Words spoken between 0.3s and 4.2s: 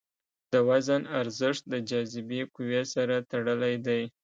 د وزن ارزښت د جاذبې قوې سره تړلی دی.